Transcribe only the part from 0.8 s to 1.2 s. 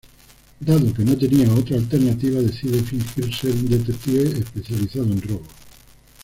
que no